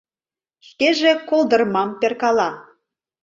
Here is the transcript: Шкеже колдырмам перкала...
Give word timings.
Шкеже 0.67 1.11
колдырмам 1.29 1.89
перкала... 1.99 2.49